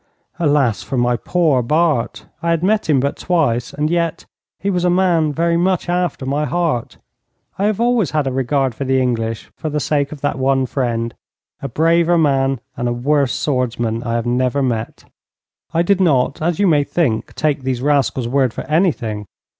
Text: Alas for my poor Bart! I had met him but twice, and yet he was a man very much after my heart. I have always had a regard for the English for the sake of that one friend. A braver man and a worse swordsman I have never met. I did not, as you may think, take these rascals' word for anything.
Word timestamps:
Alas 0.39 0.81
for 0.81 0.97
my 0.97 1.15
poor 1.15 1.61
Bart! 1.61 2.25
I 2.41 2.49
had 2.49 2.63
met 2.63 2.89
him 2.89 2.99
but 2.99 3.17
twice, 3.17 3.71
and 3.71 3.87
yet 3.87 4.25
he 4.57 4.71
was 4.71 4.83
a 4.83 4.89
man 4.89 5.31
very 5.31 5.57
much 5.57 5.87
after 5.87 6.25
my 6.25 6.43
heart. 6.43 6.97
I 7.59 7.65
have 7.65 7.79
always 7.79 8.09
had 8.09 8.25
a 8.25 8.31
regard 8.31 8.73
for 8.73 8.83
the 8.83 8.99
English 8.99 9.51
for 9.55 9.69
the 9.69 9.79
sake 9.79 10.11
of 10.11 10.21
that 10.21 10.39
one 10.39 10.65
friend. 10.65 11.13
A 11.61 11.69
braver 11.69 12.17
man 12.17 12.61
and 12.75 12.89
a 12.89 12.91
worse 12.93 13.33
swordsman 13.33 14.01
I 14.01 14.15
have 14.15 14.25
never 14.25 14.63
met. 14.63 15.03
I 15.71 15.83
did 15.83 16.01
not, 16.01 16.41
as 16.41 16.57
you 16.57 16.65
may 16.65 16.83
think, 16.83 17.35
take 17.35 17.61
these 17.61 17.83
rascals' 17.83 18.27
word 18.27 18.55
for 18.55 18.61
anything. 18.63 19.27